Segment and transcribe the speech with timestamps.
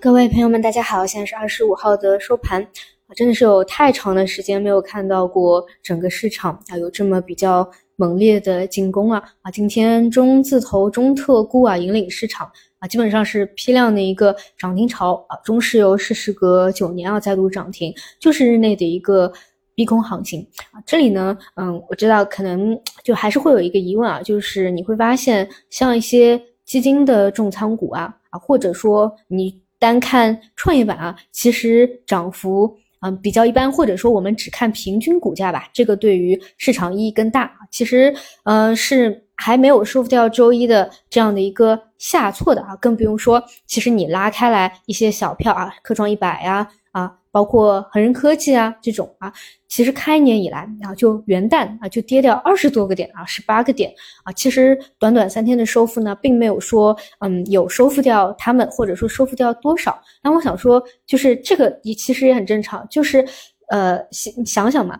[0.00, 2.62] 各位朋友们，大家好，现在是二十五号的收盘
[3.06, 19.32] 啊，真的是有太长的时间没有看到过整个市场啊有这么比较猛烈的进攻啊啊，今天中字头、中特估啊引领市场啊，基本上是批量的一个涨停潮啊，中石油是时隔九年啊再度涨停，就是日内的一个
[19.74, 20.82] 逼空行情啊。
[20.84, 29.58] 这里呢，嗯，我知道可能就还是会有一个疑问啊，就是你会发现像一些基金的重仓股啊啊，或者说你。
[29.86, 37.52] 单看创业板啊，其实涨幅啊比较一般，或者说我们只看平均股价吧，这个对于市场意义更大。
[37.70, 46.56] 其实，呃，是还没有收复掉周一的这样的一个下挫的啊，更不用说，其实你拉开来一些小票啊，科创一百呀。
[46.56, 49.30] 啊，啊包括恒生科技啊这种啊，
[49.68, 53.92] 其实开年以来啊，就元旦啊就跌掉二十多个点啊，十八个点
[54.24, 60.00] 啊，其实短短三天的收复呢，并没有说嗯有收复掉他们，或者说收复掉多少。
[60.22, 63.22] 那我想说，就是这个也其实也很正常，就是
[63.68, 64.98] 呃想想想嘛，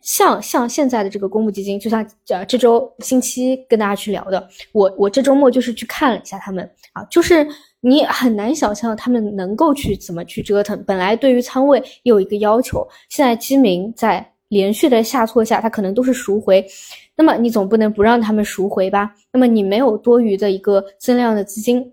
[0.00, 7.46] 像像现在的这个公募基金，就像呃这周星期跟大家去聊的，我我这周末就是去看了一下他们啊，就是。
[7.88, 10.82] 你很难想象他们能够去怎么去折腾。
[10.84, 16.66] 本来对于仓位有一个要求，现在基民在连续的下挫下，他可能都是赎回。
[17.14, 19.14] 那么你总不能不让他们赎回吧？
[19.32, 21.92] 那么你没有多余的一个增量的资金，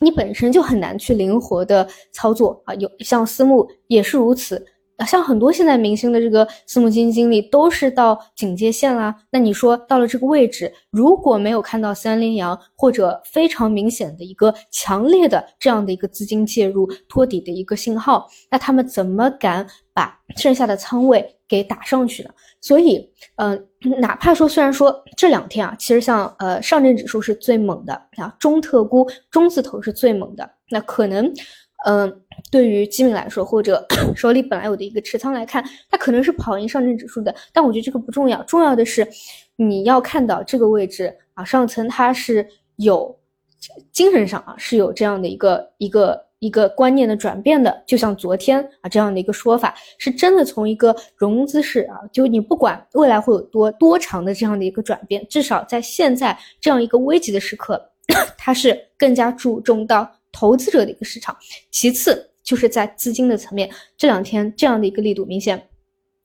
[0.00, 2.74] 你本身就很难去灵活的操作啊。
[2.74, 4.66] 有像私募也是如此。
[5.04, 9.14] 像很多现在明星的这个私募基金经理都是到警戒线啦。
[9.30, 22.30] 那你说到了这个位置，如果没有看到三连阳或者非常明显的一个强烈的这样的一个资金介入托底的一个信号，那他们怎么敢把剩下的仓位给打上去呢？
[22.60, 23.66] 所以，嗯，
[24.00, 31.32] 哪怕说虽然说这两天啊，其实像呃上证指数是最猛的啊，中特估中字头是最猛的，那可能。
[31.86, 37.32] 嗯，对于基民来说，或者 手里本来有的一个持仓来看，它可能是跑赢上证指数的。
[37.52, 39.06] 但我觉得这个不重要，重要的是
[39.54, 42.46] 你要看到这个位置啊，上层它是
[42.76, 43.16] 有
[43.92, 47.82] 精神上啊是有这样的一个一个一个观念的转变的。
[47.86, 57.80] 就像昨天啊这样的一个说法，是真的从一个融资式啊，就你不管未来会有多多长的这样的一个转变，至少在现在这样一个危急的时刻，
[58.36, 60.10] 它是更加注重到。
[60.32, 61.36] 投资者的一个市场，
[61.70, 65.68] 其次就是在资金的层面，这两天这样的一个力度明显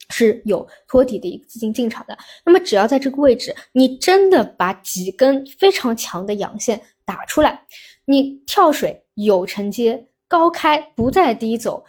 [0.09, 2.17] 是有托底的一个资金进场的。
[2.45, 7.65] 那么只要在这个位置，你真的把几根非常强的阳线打出来，
[8.05, 11.83] 你跳水有承接，高开不再低走，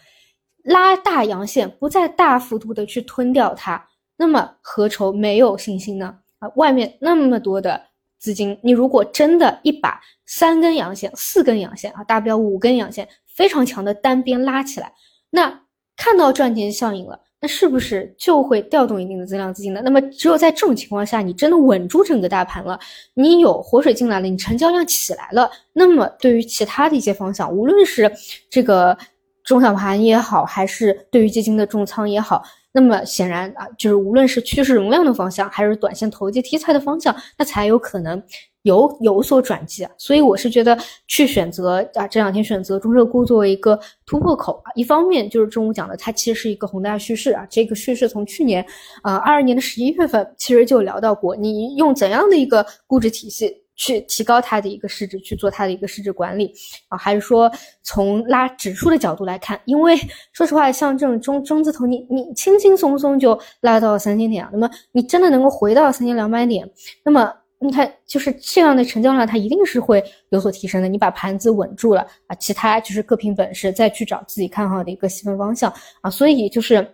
[0.62, 6.19] 拉大阳线不再大幅度的去吞掉它，那么何愁没有信心呢？
[6.38, 7.94] 啊，外面那么多的。
[8.24, 14.90] 资金，你如果真的一把三根阳线、四根阳线啊，大不了五根阳线，非常强的单边拉起来，
[15.28, 15.60] 那
[15.94, 19.82] 看到赚钱效应了，那是不是就会调动一定的增量资金呢？
[19.84, 22.80] 那么只有在这种情况下，你真的稳住整个大盘了，
[23.12, 28.10] 你有活水进来了，你成交量起来了，那么对于其他的一些方向，无论是
[28.48, 28.96] 这个
[29.44, 32.43] 中小盘也好，还是对于基金的重仓也好。
[32.72, 38.21] 那么显然啊，就是无论是趋势容量的方向，还是短线投机题材的方向，那才有可能
[38.62, 39.91] 有有所转机啊。
[39.97, 44.72] 所以我是觉得去选择啊，这两天选择中热估作为一个突破口啊。
[44.75, 47.47] 一方面就是中午讲的，它其实是一个宏大叙事啊。
[47.49, 48.65] 这个叙事从去年
[49.03, 53.63] 啊二二年的十一月份其实就聊到过，你用怎样的一个估值体系。
[53.76, 56.52] 去提高它的一个市值，去做它的一个市值管理
[56.88, 57.50] 啊，还是说
[57.82, 59.60] 从拉指数的角度来看？
[59.64, 59.96] 因为
[60.32, 66.68] 说实话，像这种中中字头，你你轻轻松松就拉到三千点，那么你真的能够回到三千两百点，
[67.02, 70.88] 那么你看就是这样的成交量，它一定是会有所提升的。
[70.88, 76.86] 你把盘子稳住了啊，其他就是各凭本事，再去找自己看好的一个细分方向啊，所以就是。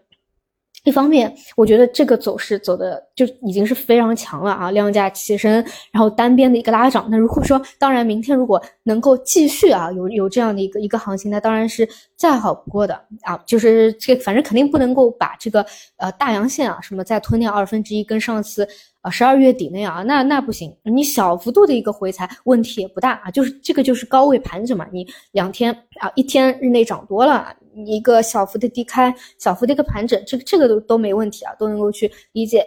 [0.85, 5.53] 一方面，我觉得这个走势走的就已经是非常强了啊，量价齐升，
[5.93, 7.07] 然后单边的一个拉涨。
[7.11, 11.87] 那如果说，当然明天如果能够继续啊，有有这样的一个一个行情，那当然是
[12.17, 13.37] 再好不过的啊。
[13.45, 15.65] 就是这反正肯定不能够把这个
[15.97, 18.67] 呃大阳线啊什么再吞掉二分之一，跟上次
[19.03, 20.75] 啊十二月底那样啊，那那不行。
[20.85, 27.55] 你小幅度的一个回踩问题也不大啊，就是这个就是高位盘整嘛，你两天啊一天日内涨多了。
[27.75, 32.67] 一个小幅的低开，小幅的一个盘整，这个这个都都没问题啊，都能够去理解。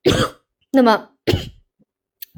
[0.72, 1.08] 那么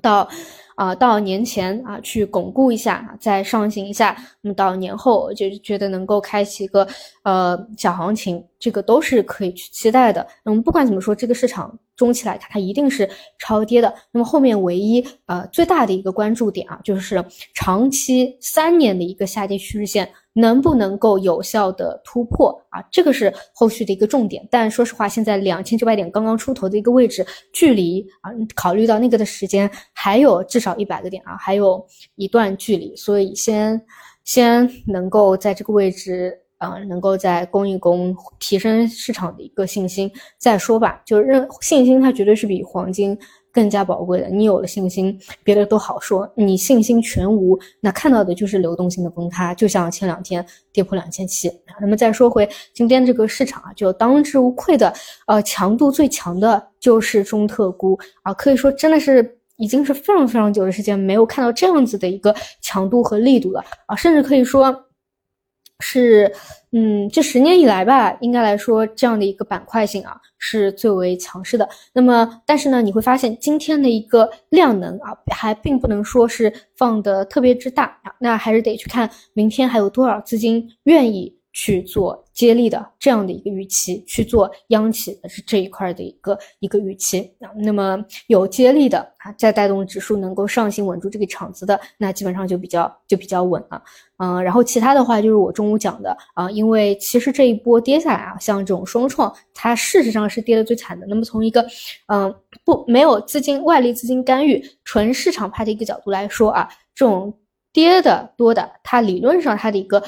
[0.01, 0.29] 到
[0.77, 6.87] 啊到年前啊去巩固一下，再上行一下，那么到年后就觉得能够开启一个
[7.25, 10.25] 呃小行情，这个都是可以去期待的。
[10.45, 13.93] 那么不管怎么说，这个市场中期来看，它一定是超跌的。
[14.13, 17.25] 那么后面唯一呃最大的一个关注点啊，就是
[17.55, 20.09] 长期三年的一个下跌趋势线。
[20.39, 22.81] 能不能够有效的突破啊？
[22.93, 24.47] 这个是后续的一个重点。
[24.49, 33.81] 但说实话，现在两千九百点刚刚出头的一个位置，距离啊，考虑到那个的时间还有至少一百个点啊，还有一段距离，所以先
[34.23, 40.09] 先能够在这个位置啊，能够再攻一攻，提升市场的一个信心
[40.39, 41.03] 再说吧。
[41.05, 43.19] 就是认信心，它绝对是比黄金。
[43.59, 46.31] 更加宝贵的，你有了信心，别的都好说。
[46.37, 51.51] 你信心全无，那看到的就是流动性的崩塌，就像前两天跌破两千七。
[51.81, 54.95] 那么再说回今天这个市场啊，就当之无愧的，
[55.27, 64.85] 呃，强度最强的就是中特估啊，可以说真的是已经是非常非常久的时间没有看到这样子的一个强度和力度了啊，甚至可以说。
[65.81, 66.33] 是，
[66.73, 71.69] 嗯，这十年以来吧，应该来说这样的一个板块性啊是最为强势的。
[71.93, 81.38] 那么，但是呢，你会发现今天的一个量能啊，还并不能说是放的特别之大啊，那还是得去看明天还有多少资金愿意。
[81.61, 87.51] 去做接力的这样的一个预期，去做央企的是这一块的一个一个预期啊。
[87.57, 93.83] 那么有接力的啊，再带动指数能够上行稳住这个场子的，那基本上就比较就比较稳了。
[94.19, 101.05] 嗯，然后其他的话就是我中午讲的啊，因为其实这一波跌下来啊，像这种双创，它事实上是跌的最惨的。
[101.09, 101.67] 那么从一个
[102.07, 102.33] 嗯
[102.65, 107.37] 不没有资金外力资金干预，纯市场派的一个角度来说啊，这种。
[107.73, 110.03] 跌的多的，它理论上它的一个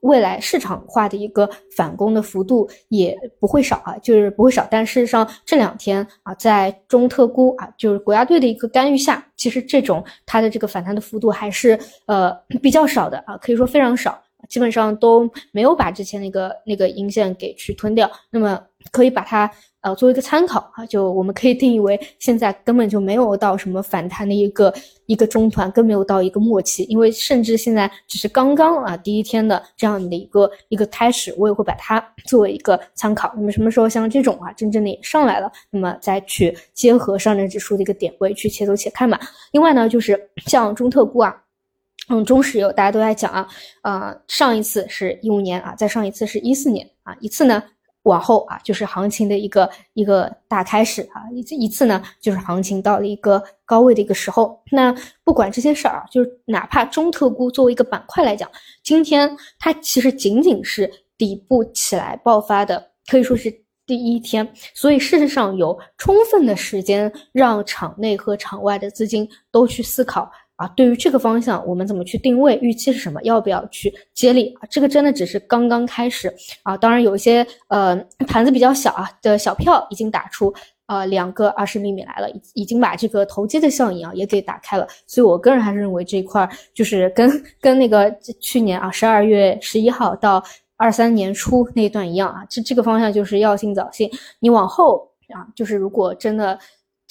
[0.00, 4.66] 未来市场化的一个反攻的幅度也不会少啊，就是不会少。
[4.70, 18.10] 但事实上这两天啊，在中特估啊，就是国家队的一个干预下，其实这种它的这个反弹的幅度还是呃比较少的啊，可以说非常少，基本上都没有把之前那个那个阴线给去吞掉。
[18.30, 18.60] 那么
[18.90, 19.50] 可以把它。
[19.84, 24.72] 呃，作为一个参考啊，就我们可以定义为现在根本就没有到什么反弹的一个
[25.04, 33.30] 一个中团，更没有到一个末期，因为甚至现在只是刚刚啊第一天的这样的一个一个开始，我也会把它作为一个参考。
[33.36, 39.20] 那么什么时候像这种啊真正的也上来了，那么再去结合上证指数的一个点位去且走且看嘛。
[39.52, 41.43] 另外呢，就是像中特估啊，
[42.08, 43.48] 嗯，中石油大家都在讲啊，
[43.82, 47.62] 呃，上一次是一五年啊，再上一次是一四年啊，一次呢。
[48.04, 54.62] 往后啊，就是行情的一个一个大开始啊，一次一次呢，就是行情到了一个高位的一个时候。
[54.70, 58.46] 那不管这些事儿啊，就是哪怕中特估作为一个板块来讲，
[58.82, 63.50] 今天它其实仅仅是底部起来爆发的，可以说是
[63.86, 64.46] 第一天。
[64.74, 70.30] 所以事实上有充分的时间让场内和场外的资金都去思考。
[70.56, 72.56] 啊，对于这个方向，我们怎么去定位？
[72.62, 73.20] 预期是什么？
[73.24, 74.68] 要不要去接力啊？
[74.70, 76.76] 这个真的只是刚刚开始啊！
[76.76, 77.96] 当然，有一些呃
[78.28, 80.54] 盘子比较小啊的小票已经打出
[80.86, 84.86] 呃两个二十厘米来了，已已经把这个投机的效应啊也给打开了。
[85.08, 87.28] 所以我个人还是认为这一块就是跟
[87.60, 88.08] 跟那个
[88.40, 90.40] 去年啊十二月十一号到
[90.76, 94.08] 二三年初那段一样啊，这这个方向就是要信早信。
[94.38, 96.56] 你往后啊，就是如果真的。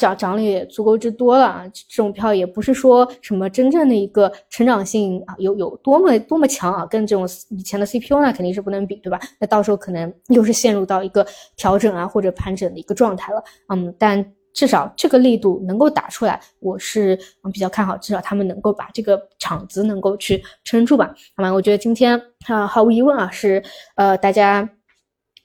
[0.03, 1.63] 涨涨了也足够之多了啊！
[1.71, 9.17] 这种票也不是说什么真正的一个成长性啊，有有多么多么强啊，跟这种以前的 CPU 那肯定是不能比，对吧？
[9.39, 13.41] 那到时候可能又是陷入到一个调整啊或者盘整的一个状态了。
[13.73, 21.15] 嗯，但至少这个力度能够打出来，我是嗯比较看好，至少他们能够把这个场子能够去撑住吧。
[21.37, 23.63] 那么我觉得今天啊，毫无疑问啊，是
[23.95, 24.69] 呃大家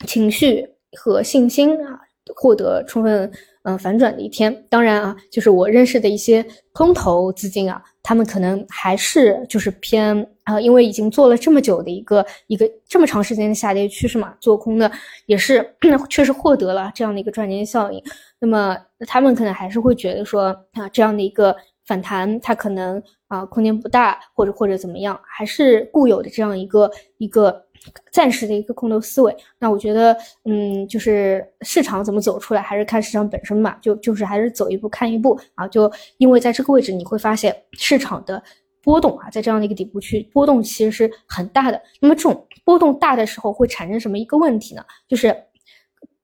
[0.04, 2.00] 情绪和信心啊
[2.34, 3.30] 获得充分。
[3.68, 14.90] 嗯，反转的一天，当然啊，就是我认识的一些空头资金啊，他们可能还是就是偏啊，因为已经做了这么久的一个一个这么长时间的下跌趋势嘛，做空的
[15.26, 15.74] 也是
[16.08, 18.02] 确实获得了这样的一个赚钱效应，
[18.38, 18.74] 那么
[19.06, 21.54] 他们可能还是会觉得说啊，这样的一个。
[21.88, 27.64] 反弹它可能啊空间不大，或者或者怎么样，还是固有的这样一个一个
[28.12, 29.36] 暂时的一个空头思维。
[29.58, 33.76] 那我觉得，嗯，就是市场怎么走出来，还是看市场本身嘛。
[33.82, 35.66] 就就是还是走一步看一步啊。
[35.68, 38.42] 就因为在这个位置，你会发现市场的
[38.82, 41.80] 波动啊，在这样的一个底部区波动其实是很大的。
[42.00, 44.84] 那么这种波动大的时候会产生什么一个问题呢？
[45.08, 45.36] 就是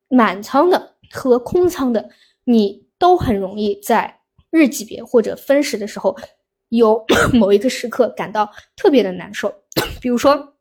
[0.08, 2.08] 满仓的和空仓的，
[2.44, 4.20] 你都很容易在。
[4.56, 6.16] 日级别或者分时的时候，
[6.68, 7.04] 有
[7.34, 9.52] 某一个时刻感到特别的难受，
[10.00, 10.53] 比如说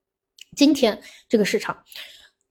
[0.56, 1.78] 今天这个市场，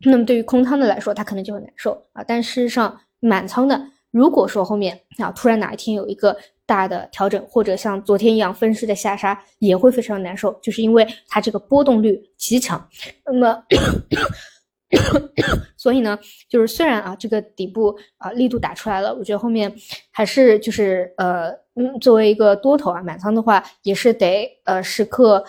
[0.04, 2.24] 那么对于空仓的来说，它可能就很难受啊。
[2.26, 3.80] 但事实上，满仓的，
[4.10, 12.88] 如果说后面啊突然哪一天有一个大的调整，或者像昨天一样分时的下杀，也会非常难受，就是因为它这个波动率极强。
[13.24, 13.62] 那么。
[15.78, 16.18] 所以呢，
[16.50, 19.74] 就是虽然啊，这个底部啊力度打出来了，我觉得后面
[20.10, 25.42] 还是就是呃，嗯，作为一个多头啊，满仓的话也是得呃时刻。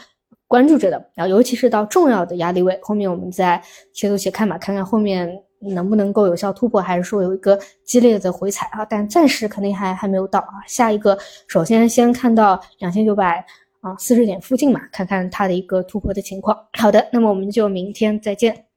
[0.54, 1.04] 关注着的。
[1.16, 3.60] 然后尤其是到重要的压力位，后面我们再
[3.92, 5.28] 切磋切看吧，看看后面
[5.60, 8.86] 能不能够有效突破，还是说有一个激烈的回踩啊？
[8.86, 10.62] 但暂时肯定还还没有到啊。
[10.68, 11.18] 下一个，
[11.48, 13.44] 首先先看到两千九百
[13.82, 16.56] 啊四十点附近嘛，看看它的一个突破的情况。
[16.74, 18.73] 好的，那么我们就明天再见。